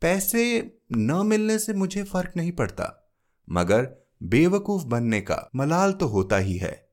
पैसे 0.00 0.72
न 0.92 1.22
मिलने 1.26 1.58
से 1.58 1.72
मुझे 1.72 2.02
फ़र्क 2.02 2.32
नहीं 2.36 2.52
पड़ता, 2.52 3.12
मगर 3.50 3.88
बेवकूफ़ 4.22 4.84
बनने 4.84 5.20
का 5.20 5.50
मलाल 5.56 5.92
तो 5.92 6.06
होता 6.06 6.36
ही 6.36 6.56
है। 6.56 6.90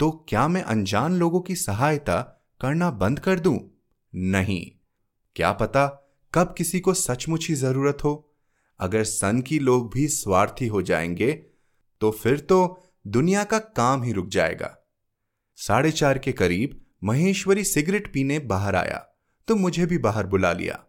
तो 0.00 0.10
क्या 0.28 0.48
मैं 0.48 0.62
अनजान 0.62 1.14
लोगों 1.14 1.40
की 1.40 1.56
सहायता 1.56 2.20
करना 2.60 2.90
बंद 2.90 3.18
कर 3.18 3.40
दूँ? 3.40 3.58
नहीं। 4.14 4.70
क्या 5.36 5.52
पता 5.52 5.86
कब 6.34 6.54
किसी 6.58 6.80
को 6.80 6.94
सचमुच 6.94 7.48
ही 7.48 7.54
ज़रूरत 7.54 7.98
हो? 8.04 8.33
अगर 8.80 9.04
सन 9.04 9.40
की 9.40 9.58
लोग 9.58 9.92
भी 9.92 10.08
स्वार्थी 10.08 10.66
हो 10.66 10.82
जाएँगे 10.82 11.32
तो 12.00 12.10
फिर 12.10 12.40
तो 12.40 12.82
दुनिया 13.06 13.44
का 13.44 13.58
काम 13.58 14.02
ही 14.02 14.12
रुक 14.12 14.28
जाएगा। 14.28 14.76
साढ़े 15.56 15.90
चार 15.90 16.18
के 16.18 16.32
करीब 16.32 16.80
महेश्वरी 17.04 17.64
सिगरेट 17.64 18.12
पीने 18.12 18.38
बाहर 18.38 18.76
आया 18.76 18.98
तो 19.48 19.56
मुझे 19.56 19.86
भी 19.86 19.98
बाहर 19.98 20.26
बुला 20.26 20.52
लिया। 20.52 20.84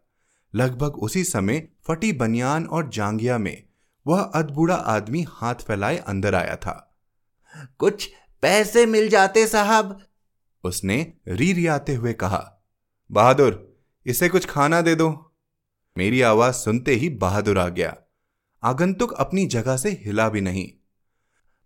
लगभग 0.56 0.96
उसी 0.96 1.24
समय 1.24 1.68
फटी 1.88 2.12
बनियान 2.14 2.66
और 2.66 2.90
जांगिया 2.90 3.38
में 3.38 3.64
वह 4.08 4.22
अधबूढ़ा 4.22 4.76
आदमी 4.76 5.26
हाथ 5.30 5.56
फैलाए 5.56 5.98
अंदर 5.98 6.36
आया 6.36 6.56
था। 6.56 6.98
कुछ 7.78 8.10
पैसे 8.42 8.86
मिल 8.86 9.10
जाते 9.10 9.48
साहब? 9.48 10.00
उसने 10.64 11.14
री 11.28 11.52
रियाते 11.54 11.96
हुए 11.96 12.14
कहा 12.14 12.62
बहादुर 13.12 13.78
इसे 14.06 14.30
कुछ 14.30 14.46
खाना 14.46 14.82
दे 14.82 14.96
दो। 14.96 15.25
मेरी 15.96 16.22
आवाज़ 16.24 16.56
सुनते 16.56 16.94
ही 16.94 17.10
बहादुर 17.18 17.60
आ 17.60 17.68
गया। 17.70 17.96
आगंतुक 18.64 19.14
अपनी 19.14 19.46
जगह 19.48 19.78
से 19.78 19.90
हिला 20.06 20.28
भी 20.30 20.42
नहीं। 20.42 20.68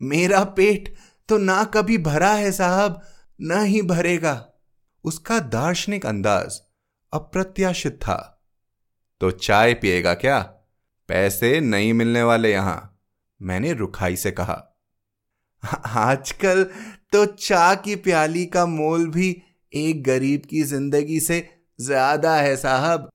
मेरा 0.01 0.43
पेट 0.57 0.93
तो 1.29 1.37
ना 1.37 1.63
कभी 1.73 1.97
भरा 1.99 2.31
है 2.33 2.51
साहब, 2.51 3.01
न 3.39 3.63
ही 3.63 3.81
भरेगा। 3.83 4.45
उसका 5.03 5.39
दार्शनिक 5.39 6.05
अंदाज 6.05 6.59
अप्रत्याशित 7.13 7.97
था। 7.97 8.15
तो 9.21 9.31
चाय 9.31 9.73
पिएगा 9.73 10.13
क्या? 10.13 10.39
पैसे 11.09 11.59
नहीं 11.59 11.93
मिलने 11.93 12.23
वाले 12.23 12.51
यहाँ, 12.51 12.99
मैंने 13.39 13.73
रुखाई 13.73 14.15
से 14.15 14.31
कहा। 14.31 14.65
आजकल 15.87 16.63
तो 17.13 17.25
चा 17.25 17.73
की 17.75 17.95
प्याली 17.97 18.45
का 18.45 18.65
मोल 18.67 19.07
भी 19.07 19.29
एक 19.73 20.03
गरीब 20.03 20.41
की 20.49 20.61
ज़िंदगी 20.63 21.19
से 21.19 21.47
ज़्यादा 21.79 22.35
है 22.35 22.55
साहब। 22.57 23.09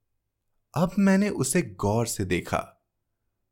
अब 0.75 0.93
मैंने 0.99 1.29
उसे 1.29 1.61
गौर 1.81 2.07
से 2.07 2.25
देखा। 2.25 2.61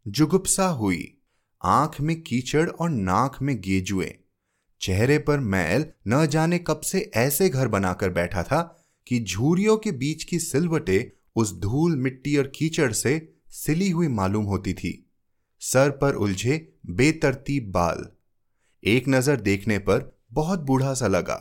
जुगुप्सा 0.07 0.67
हुई। 0.67 1.19
आँख 1.63 2.01
में 2.01 2.21
कीचड़ 2.23 2.69
और 2.69 2.91
नाक 2.91 3.37
में 3.43 3.55
गेजुए। 3.61 4.13
चेहरे 4.81 5.19
पर 5.19 5.41
मैल 5.41 5.85
न 6.09 6.27
जाने 6.27 6.59
कब 6.59 6.81
से 6.81 7.01
ऐसे 7.15 7.49
घर 7.49 7.69
बनाकर 7.69 8.11
बैठा 8.11 8.43
था 8.43 8.61
कि 9.07 9.21
झूरियों 9.21 9.77
के 9.77 9.93
बीच 9.93 10.25
की 10.25 10.39
सिलवटे 10.39 11.13
उस 11.37 11.53
धूल 11.59 11.97
मिट्टी 11.97 12.37
और 12.37 12.47
कीचड़ 12.47 12.91
से 12.93 13.15
सिली 13.49 13.91
हुई 13.91 14.09
मालूम 14.09 14.45
होती 14.45 14.75
थी। 14.75 14.93
सर 15.63 15.91
पर 15.91 16.15
उलझे 16.15 16.57
बेतरतीब 16.87 17.71
बाल। 17.73 18.05
एक 18.83 19.09
नज़र 19.09 19.41
देखने 19.41 19.79
पर 19.79 20.19
बहुत 20.33 20.61
बूढ़ा 20.61 20.95
सा 20.95 21.07
लगा, 21.07 21.39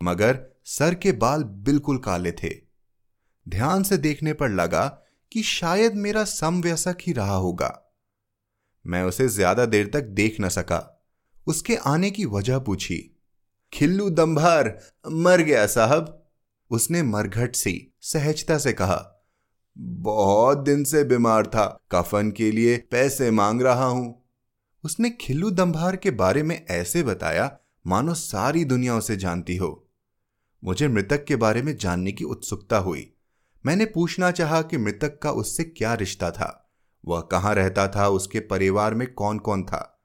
मगर 0.00 0.38
सर 0.64 0.94
के 0.94 1.12
बाल 1.12 1.42
बिल्कुल 1.42 1.98
काले 1.98 2.32
थे। 2.32 2.50
ध्यान 3.46 3.82
से 3.82 3.98
देखने 3.98 4.32
पर 4.32 4.50
लगा 4.50 4.86
कि 5.32 5.42
शायद 5.42 5.94
मेरा 5.94 6.24
समव्यसक 6.24 6.98
ही 7.00 7.12
रहा 7.12 7.34
होगा। 7.34 7.70
मैं 8.84 9.02
उसे 9.02 9.28
ज़्यादा 9.28 9.66
देर 9.66 9.90
तक 9.94 10.04
देख 10.12 10.36
न 10.40 10.48
सका। 10.48 10.80
उसके 11.46 11.76
आने 11.76 12.10
की 12.10 12.24
वजह 12.24 12.58
पूछी, 12.58 12.98
खिल्लू 13.72 14.08
दंभार, 14.10 14.78
मर 15.06 15.40
गया 15.40 15.66
साहब? 15.66 16.12
उसने 16.70 17.02
मरघट 17.02 17.54
सी 17.54 17.92
सहजता 18.02 18.58
से 18.58 18.72
कहा, 18.72 19.24
बहुत 19.76 20.58
दिन 20.58 20.84
से 20.84 21.02
बीमार 21.04 21.46
था, 21.46 21.66
कफन 21.92 22.30
के 22.30 22.50
लिए 22.50 22.76
पैसे 22.90 23.30
मांग 23.30 23.62
रहा 23.62 23.84
हूँ। 23.84 24.24
उसने 24.84 25.10
खिल्लू 25.10 25.50
दंभार 25.50 25.96
के 25.96 26.10
बारे 26.10 26.42
में 26.42 26.64
ऐसे 26.70 27.02
बताया, 27.02 27.58
मानो 27.86 28.14
सारी 28.14 28.64
दुनिया 28.64 28.96
उसे 28.96 29.16
जानती 29.16 29.56
हो। 29.56 29.88
मुझे 30.62 30.88
मृतक 30.88 31.24
के 31.24 31.36
बारे 31.36 31.62
में 31.62 31.76
जानने 31.76 32.12
की 32.12 32.24
उत्सुकता 32.24 32.78
हुई। 32.78 33.12
मैंने 33.66 33.84
पूछना 33.84 34.30
चाहा 34.30 34.62
कि 34.62 34.76
मृतक 34.76 35.18
का 35.22 35.30
उससे 35.30 35.64
क्या 35.64 35.94
रिश्ता 35.94 36.30
था? 36.30 36.70
वह 37.06 37.20
कहाँ 37.20 37.54
रहता 37.54 37.88
था? 37.88 38.08
उसके 38.08 38.40
परिवार 38.40 38.94
में 38.94 39.14
कौन 39.14 39.38
कौन 39.38 39.64
था? 39.64 40.02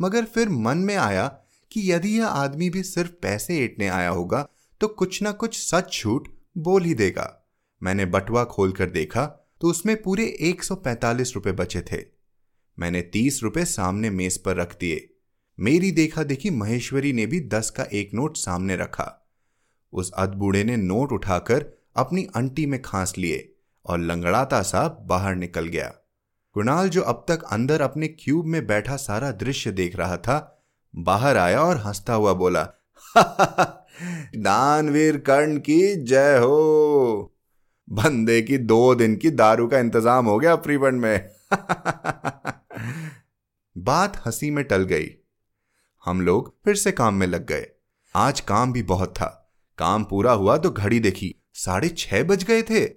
मगर 0.00 0.24
फिर 0.24 0.48
मन 0.48 0.78
में 0.78 0.96
आया 0.96 1.26
कि 1.72 1.92
यदि 1.92 2.18
यह 2.18 2.26
आदमी 2.26 2.70
भी 2.70 2.82
सिर्फ़ 2.82 3.10
पैसे 3.10 3.58
एटने 3.58 3.88
आया 3.88 4.08
होगा 4.08 4.48
तो 4.80 4.88
कुछ 4.88 5.22
ना 5.22 5.32
कुछ 5.32 5.70
सच 5.70 5.92
छूट 5.92 6.28
बोल 6.58 6.84
ही 6.84 6.94
देगा। 6.94 7.48
मैंने 7.82 8.06
बटुआ 8.06 8.44
खोलकर 8.44 8.90
देखा 8.90 9.26
तो 9.60 9.68
उसमें 9.68 10.02
पूरे 10.02 10.24
145 10.40 11.34
रुपए 11.34 11.52
बचे 11.52 11.80
थे। 11.80 12.04
मैंने 12.78 13.02
30 13.02 13.42
रुपए 13.42 13.64
सामने 13.64 14.10
मेज 14.10 14.38
पर 14.38 14.56
रख 14.56 14.78
दिए। 14.78 15.14
मेरी 15.60 15.90
देखा 15.90 16.22
देखी 16.22 16.50
महेश्वरी 16.50 17.12
ने 17.12 17.26
भी 17.26 17.40
दस 17.40 17.70
का 17.70 17.82
एक 17.82 18.10
नोट 18.14 18.36
सामने 18.36 18.76
रखा। 18.76 19.28
उस 19.92 20.10
अधबूढ़े 20.12 20.64
ने 20.64 20.76
नोट 20.76 21.12
उठाकर 21.12 21.79
अपनी 21.96 22.26
अंटी 22.36 22.66
में 22.66 22.82
खांस 22.82 23.14
लिए 23.18 23.54
और 23.86 23.98
लंगड़ाता 23.98 24.62
सा 24.62 24.88
बाहर 24.88 25.34
निकल 25.34 25.66
गया। 25.66 25.94
कुणाल 26.52 26.88
जो 26.88 27.02
अब 27.02 27.24
तक 27.28 27.42
अंदर 27.42 27.80
अपने 27.80 28.08
क्यूब 28.08 28.46
में 28.46 28.66
बैठा 28.66 28.96
सारा 28.96 29.30
दृश्य 29.30 29.72
देख 29.72 29.96
रहा 29.96 30.16
था, 30.16 30.66
बाहर 30.96 31.36
आया 31.36 31.62
और 31.62 31.76
हंसता 31.76 32.14
हुआ 32.14 32.32
बोला 32.32 32.68
दानवीर 34.36 35.16
कर्ण 35.16 35.58
की 35.58 36.04
जय 36.04 36.38
हो। 36.38 37.36
बंदे 37.90 38.42
की 38.42 38.58
दो 38.58 38.94
दिन 38.94 39.16
की 39.16 39.30
दारू 39.30 39.68
का 39.68 39.78
इंतज़ाम 39.78 40.26
हो 40.26 40.38
गया 40.38 40.56
फ्रीबंड 40.56 41.00
में। 41.00 41.28
बात 43.78 44.22
हँसी 44.26 44.50
में 44.50 44.64
टल 44.64 44.82
गई। 44.82 45.10
हम 46.04 46.20
लोग 46.20 46.64
फिर 46.64 46.74
से 46.74 46.92
काम 46.92 47.14
में 47.14 47.26
लग 47.26 47.46
गए। 47.46 47.66
आज 48.14 48.40
काम 48.40 48.72
भी 48.72 48.82
बहुत 48.82 49.10
था। 49.16 49.54
काम 49.78 50.04
पूरा 50.04 50.32
हुआ 50.32 50.56
तो 50.56 50.70
घड़ी 50.70 51.00
देखी। 51.00 51.39
साढ़े 51.64 51.88
छह 51.88 52.22
बज 52.22 52.44
गए 52.44 52.62
थे। 52.62 52.90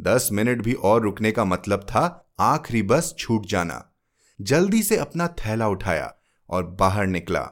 दस 0.00 0.28
मिनट 0.32 0.62
भी 0.62 0.72
और 0.72 1.02
रुकने 1.02 1.32
का 1.32 1.44
मतलब 1.44 1.80
था 1.80 2.30
आखिरी 2.40 2.82
बस 2.82 3.14
छूट 3.18 3.46
जाना। 3.46 3.92
जल्दी 4.40 4.82
से 4.82 4.96
अपना 4.96 5.28
थैला 5.28 5.68
उठाया 5.68 6.14
और 6.48 6.66
बाहर 6.66 7.06
निकला। 7.06 7.50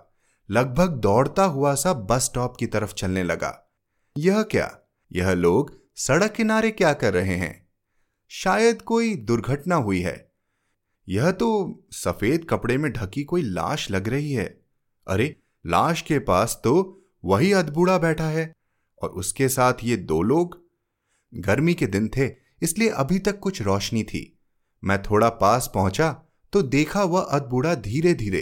लगभग 0.50 0.88
दौड़ता 0.88 1.44
हुआ 1.44 1.74
सा 1.74 1.92
बस 1.92 2.24
स्टॉप 2.24 2.56
की 2.56 2.66
तरफ़ 2.66 2.94
चलने 2.94 3.22
लगा। 3.22 3.72
यह 4.18 4.42
क्या? 4.42 4.78
यह 5.12 5.32
लोग 5.32 5.80
सड़क 5.96 6.32
किनारे 6.32 6.70
क्या 6.70 6.92
कर 6.92 7.14
रहे 7.14 7.36
हैं? 7.36 7.68
शायद 8.28 8.82
कोई 8.82 9.16
दुर्घटना 9.16 9.74
हुई 9.74 10.00
है। 10.00 10.32
यह 11.08 11.30
तो 11.30 11.80
सफ़ेद 11.90 12.46
कपड़े 12.50 12.78
में 12.78 12.92
ढकी 12.92 13.24
कोई 13.24 13.42
लाश 13.42 13.90
लग 13.90 14.08
रही 14.08 14.32
है। 14.32 14.60
अरे, 15.08 15.36
लाश 15.66 16.02
के 16.02 16.18
पास 16.18 16.60
तो 16.64 17.02
वही 17.24 17.52
अधबूढ़ा 17.52 17.98
बैठा 17.98 18.26
है। 18.26 18.52
और 19.02 19.10
उसके 19.10 19.48
साथ 19.48 19.84
ये 19.84 19.96
दो 19.96 20.20
लोग 20.22 20.58
गर्मी 21.32 21.74
के 21.74 21.86
दिन 21.86 22.08
थे, 22.08 22.30
इसलिए 22.62 22.88
अभी 22.88 23.18
तक 23.18 23.38
कुछ 23.38 23.62
रोशनी 23.62 24.02
थी। 24.04 24.40
मैं 24.82 25.02
थोड़ा 25.02 25.28
पास 25.28 25.70
पहुँचा 25.74 26.10
तो 26.52 26.62
देखा 26.62 27.02
वह 27.04 27.20
अधबूढ़ा 27.20 27.74
धीरे 27.74 28.14
धीरे 28.14 28.40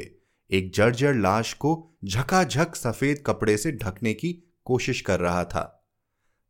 एक 0.50 0.72
जर्जर 0.74 1.14
लाश 1.14 1.52
को 1.54 1.72
झकाझक 2.04 2.76
सफ़ेद 2.76 3.22
कपड़े 3.26 3.56
से 3.56 3.72
ढकने 3.72 4.14
की 4.14 4.32
कोशिश 4.64 5.00
कर 5.00 5.20
रहा 5.20 5.44
था। 5.44 5.86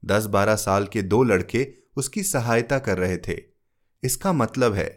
दस 0.03 0.27
बारह 0.27 0.57
साल 0.57 0.87
के 0.87 1.03
दो 1.03 1.23
लड़के 1.23 1.67
उसकी 1.97 2.23
सहायता 2.23 2.79
कर 2.79 2.99
रहे 2.99 3.17
थे। 3.19 3.37
इसका 4.03 4.33
मतलब 4.33 4.75
है 4.75 4.89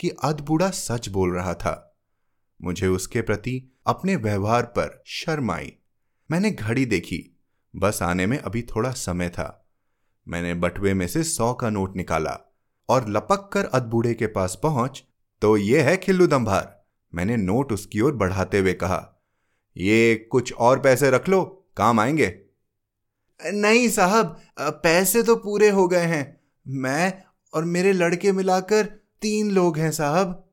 कि 0.00 0.08
अधबूढ़ा 0.24 0.70
सच 0.70 1.08
बोल 1.08 1.34
रहा 1.34 1.54
था। 1.54 1.98
मुझे 2.60 2.86
उसके 2.86 3.22
प्रति 3.22 3.62
अपने 3.86 4.16
व्यवहार 4.16 4.62
पर 4.62 5.02
शर्म 5.06 5.50
आई। 5.50 5.72
मैंने 6.30 6.50
घड़ी 6.50 6.86
देखी। 6.86 7.39
बस 7.74 7.98
आने 8.02 8.26
में 8.26 8.38
अभी 8.38 8.62
थोड़ा 8.62 8.90
समय 8.90 9.28
था। 9.28 9.66
मैंने 10.26 10.54
बटुए 10.54 10.94
में 10.94 11.06
से 11.06 11.22
सौ 11.24 11.52
का 11.54 11.70
नोट 11.70 11.96
निकाला 11.96 12.38
और 12.88 13.08
लपक 13.08 13.48
कर 13.52 13.64
अदबूढ़े 13.64 14.14
के 14.14 14.26
पास 14.26 14.58
पहुँच 14.62 15.02
तो 15.42 15.56
ये 15.56 15.80
है 15.82 15.96
खिल्लू 15.96 16.26
दंभार। 16.26 16.84
मैंने 17.12 17.36
नोट 17.36 17.72
उसकी 17.72 18.00
ओर 18.00 18.12
बढ़ाते 18.12 18.58
हुए 18.58 18.72
कहा, 18.72 19.22
ये 19.76 20.14
कुछ 20.32 20.52
और 20.52 20.80
पैसे 20.80 21.10
रख 21.10 21.28
लो, 21.28 21.42
काम 21.76 22.00
आएँगे? 22.00 22.28
नहीं 23.40 23.88
साहब 23.88 24.36
पैसे 24.60 25.22
तो 25.22 25.36
पूरे 25.36 25.68
हो 25.70 25.86
गए 25.88 26.04
हैं। 26.06 26.40
मैं 26.66 27.22
और 27.52 27.64
मेरे 27.64 27.92
लड़के 27.92 28.32
मिलाकर 28.32 28.84
तीन 29.22 29.50
लोग 29.50 29.78
हैं 29.78 29.90
साहब। 29.92 30.44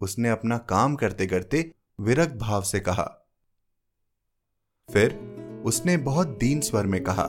उसने 0.00 0.28
अपना 0.28 0.58
काम 0.68 0.94
करते 0.96 1.26
करते 1.26 1.70
विरक्त 2.00 2.34
भाव 2.36 2.62
से 2.62 2.80
कहा। 2.80 3.04
फिर 4.88 5.33
उसने 5.64 5.96
बहुत 5.96 6.28
दीन 6.28 6.60
स्वर 6.60 6.86
में 6.86 7.02
कहा, 7.04 7.24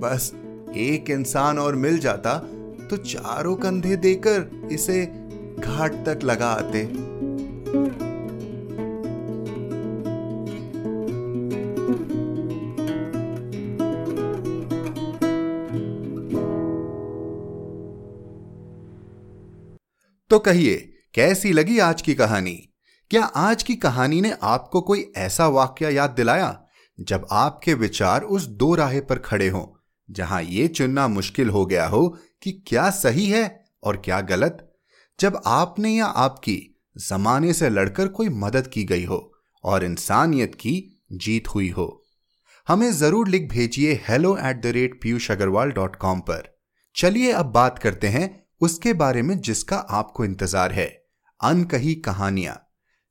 बस 0.00 0.32
एक 0.76 1.10
इंसान 1.10 1.58
और 1.58 1.76
मिल 1.76 1.98
जाता 1.98 2.38
तो 2.90 2.96
चारों 2.96 3.56
कंधे 3.56 3.96
देकर 3.96 4.68
इसे 4.72 5.06
घाट 5.58 5.92
तक 6.06 6.20
लगा 6.24 6.48
आते। 6.48 6.84
तो 20.30 20.38
कहिए, 20.38 20.76
कैसी 21.14 21.52
लगी 21.52 21.78
आज 21.78 22.02
की 22.02 22.14
कहानी? 22.14 22.72
क्या 23.10 23.24
आज 23.24 23.62
की 23.62 23.76
कहानी 23.76 24.20
ने 24.20 24.34
आपको 24.42 24.80
कोई 24.80 25.12
ऐसा 25.16 25.48
वाक्य 25.48 25.90
याद 25.90 26.10
दिलाया? 26.10 26.65
जब 26.98 27.26
आपके 27.32 27.74
विचार 27.74 28.22
उस 28.22 28.46
दो 28.48 28.74
राहे 28.74 29.00
पर 29.00 29.18
खड़े 29.18 29.48
हों, 29.48 29.66
जहाँ 30.08 30.42
यह 30.42 30.66
चुनना 30.66 31.06
मुश्किल 31.08 31.48
हो 31.48 31.64
गया 31.66 31.86
हो 31.86 32.06
कि 32.42 32.52
क्या 32.66 32.88
सही 32.90 33.26
है 33.26 33.44
और 33.82 33.96
क्या 33.96 34.20
गलत, 34.22 34.62
जब 35.18 35.40
आपने 35.46 35.90
या 35.90 36.06
आपकी 36.06 36.58
जमाने 37.00 37.52
से 37.52 37.68
लड़कर 37.70 38.08
कोई 38.08 38.28
मदद 38.28 38.66
की 38.66 38.84
गई 38.84 39.04
हो 39.04 39.32
और 39.64 39.84
इंसानियत 39.84 40.54
की 40.54 40.82
जीत 41.14 41.48
हुई 41.48 41.68
हो। 41.70 41.86
हमें 42.68 42.90
ज़रूर 42.92 43.28
लिख 43.28 43.48
भेजिए 43.50 44.00
hello 44.08 44.36
at 44.38 44.60
the 44.62 44.66
rate 44.66 45.00
Piyush 45.02 45.30
Agarwal 45.30 45.70
dot 45.72 45.96
com 45.96 46.20
पर। 46.20 46.48
चलिए 46.96 47.32
अब 47.32 47.46
बात 47.46 47.78
करते 47.78 48.08
हैं 48.08 48.28
उसके 48.60 48.92
बारे 48.94 49.22
में 49.22 49.38
जिसका 49.40 49.76
आपको 49.76 50.24
इंतज़ार 50.24 50.72
है, 50.72 50.86
अनकही 51.40 51.94
कहानियाँ। 51.96 52.62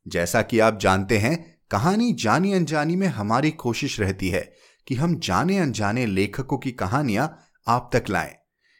जैसा 0.06 0.42
कि 0.42 0.60
आप 0.60 0.80
जानते 0.80 1.18
हैं 1.18 1.36
कहानी 1.72 2.12
जानी 2.13 2.53
अनजानी 2.53 2.95
में 2.95 3.07
हमारी 3.07 3.51
कोशिश 3.51 4.00
रहती 4.00 4.29
है 4.29 4.53
कि 4.88 4.95
हम 4.95 5.19
जाने 5.19 5.57
अनजाने 5.57 6.05
लेखकों 6.05 6.57
की 6.57 6.72
कहानियाँ 6.72 7.27
आप 7.67 7.89
तक 7.93 8.03
लाएँ। 8.10 8.36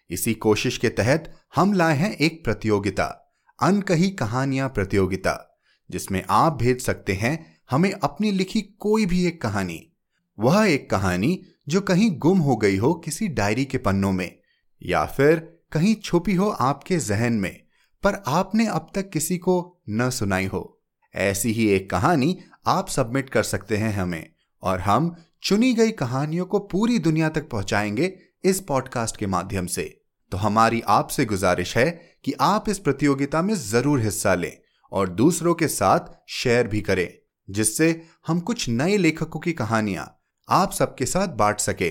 इसी 0.10 0.34
कोशिश 0.34 0.77
के 0.77 0.89
तहत 0.89 1.34
हम 1.56 1.74
लाए 1.74 1.98
हैं 1.98 2.12
एक 2.12 2.44
प्रतियोगिता, 2.46 3.36
अनकही 3.60 4.10
कहानियाँ 4.10 4.70
प्रतियोगिता, 4.70 5.58
जिसमें 5.92 6.24
आप 6.30 6.54
भेज 6.54 6.82
सकते 6.82 7.13
हैं 7.13 7.58
हमें 7.72 7.92
अपनी 7.92 8.32
लिखी 8.32 8.62
कोई 8.62 9.06
भी 9.06 9.25
एक 9.25 9.42
कहानी। 9.42 9.92
वह 10.39 10.65
एक 10.65 10.89
कहानी 10.89 11.42
जो 11.68 11.82
कहीं 11.82 12.12
गुम 12.18 12.39
हो 12.39 12.56
गई 12.56 12.77
हो 12.77 12.94
किसी 12.94 13.27
डायरी 13.27 13.65
के 13.65 13.77
पन्नों 13.77 14.12
में, 14.12 14.36
या 14.82 15.06
फिर 15.06 15.60
कहीं 15.72 15.96
छुपी 15.96 16.34
हो 16.34 16.50
आपके 16.50 16.98
जहन 16.98 17.34
में, 17.34 17.63
पर 18.04 18.24
आपने 18.27 18.68
अब 18.68 18.92
तक 18.96 19.10
किसी 19.10 19.38
को 19.38 19.82
न 19.89 20.10
सुनाई 20.10 20.46
हो। 20.46 20.72
ऐसी 21.15 21.51
ही 21.51 21.68
एक 21.70 21.89
कहानी 21.89 22.38
आप 22.67 22.89
सबमिट 22.89 23.30
कर 23.30 23.43
सकते 23.43 23.78
हैं 23.78 23.93
हमें 23.93 24.30
और 24.63 24.80
हम 24.80 25.15
चुनी 25.43 25.73
गई 25.73 25.91
कहानियों 25.91 26.45
को 26.45 26.60
पूरी 26.60 26.99
दुनिया 26.99 27.30
तक 27.30 27.49
पहुंचाएँगे 27.49 28.19
इस 28.43 28.62
पॉडकास्ट 28.62 29.17
के 29.17 29.28
माध्यम 29.28 29.65
से। 29.65 30.01
तो 30.32 30.38
हमारी 30.38 30.82
आपसे 30.88 31.25
गुजारिश 31.25 31.78
है 31.78 32.01
कि 32.23 32.34
आप 32.41 32.69
इस 32.69 32.80
प्रतियोगिता 32.80 33.41
में 33.41 33.56
ज़रूर 33.56 33.99
हिस्सा 33.99 34.36
लें 34.36 34.58
और 34.91 35.10
दूसरों 35.10 35.54
के 35.54 35.67
साथ 35.67 35.99
शेयर 36.28 36.67
भी 36.67 36.82
करें, 36.82 37.13
जिससे 37.49 38.01
हम 38.28 38.39
कुछ 38.39 38.69
नए 38.69 38.97
लेखकों 38.97 39.39
की 39.39 39.54
कहानियाँ 39.54 40.21
आप 40.49 40.71
सबके 40.71 41.06
साथ 41.06 41.28
बांट 41.28 41.60
सके। 41.60 41.89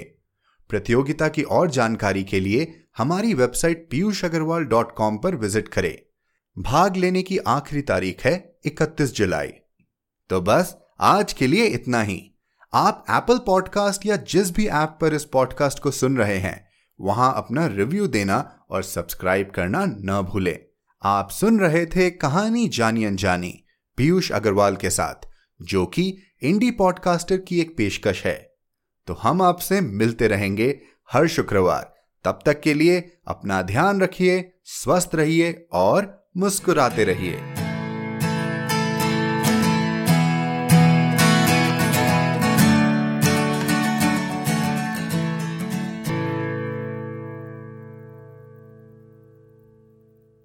प्रतियोगिता 0.68 1.28
की 1.28 1.42
और 1.42 1.70
जानकारी 1.70 2.24
के 2.24 2.40
लिए 2.40 2.84
हमारी 2.98 3.34
website 3.34 3.88
Piyush 3.90 4.24
Agarwal 4.24 4.64
dot 4.64 4.94
com 4.96 5.18
पर 5.18 5.34
विज़िट 5.34 5.68
करें। 5.68 5.98
भाग 6.58 6.96
लेने 6.96 7.22
की 7.22 7.38
आखिरी 7.38 7.82
तारीख 7.82 8.24
है 8.24 8.58
31 8.66 9.14
जुलाई। 9.14 9.52
तो 10.28 10.40
बस, 10.40 10.76
आज 11.00 11.32
के 11.32 11.46
लिए 11.46 11.64
इतना 11.64 12.02
ही। 12.02 12.30
आप 12.74 13.04
एप्पल 13.10 13.38
पॉडकास्ट 13.38 14.06
या 14.06 14.16
जिस 14.16 14.50
भी 14.50 14.66
ऐप 14.66 14.98
पर 15.00 15.14
इस 15.14 15.24
पॉडकास्ट 15.24 15.78
को 15.78 15.90
सुन 15.90 16.16
रहे 16.16 16.38
हैं, 16.38 16.68
वहाँ 17.00 17.34
अपना 17.36 17.66
रिव्यू 17.66 18.06
देना 18.06 18.66
और 18.70 18.82
सब्सक्राइब 18.82 19.50
करना 19.50 19.84
न 19.86 20.22
भूलें। 20.32 20.58
आप 21.02 21.30
सुन 21.30 21.60
रहे 21.60 21.86
थे 21.86 22.10
कहानी 22.10 22.68
जानी 22.68 23.04
अनजानी, 23.04 23.64
पीयूष 23.96 24.32
अग्रवाल 24.32 24.76
के 24.76 24.90
साथ, 24.90 25.28
जो 25.62 25.86
कि 25.86 26.18
इंडी 26.42 26.70
पॉडकास्टर 26.70 27.36
की 27.36 27.60
एक 27.60 27.76
पेशकश 27.76 28.26
है। 28.26 28.54
तो 29.06 29.14
हम 29.14 29.42
आपसे 29.42 29.80
मिलते 29.80 30.28
रहेंगे 30.28 30.80
हर 31.12 31.26
शुक्रवार। 31.26 31.94
तब 32.24 32.38
तक 32.46 32.60
के 32.60 32.74
लिए 32.74 33.18
अपना 33.26 33.62
ध्यान 33.62 34.00
रखिए, 34.00 34.52
स्वस्थ 34.64 35.10
रहिए 35.14 35.68
और 35.72 36.28
मुस्कुराते 36.36 37.04
रहिए। 37.04 37.63